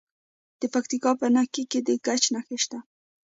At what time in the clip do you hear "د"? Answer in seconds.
0.59-0.63, 1.87-1.89